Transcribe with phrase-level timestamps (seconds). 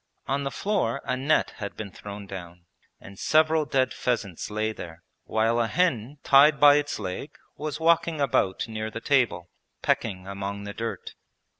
[0.27, 2.65] On the floor a net had been thrown down
[2.99, 8.19] and several dead pheasants lay there, while a hen tied by its leg was walking
[8.19, 9.51] about near the table
[9.83, 11.13] pecking among the dirt.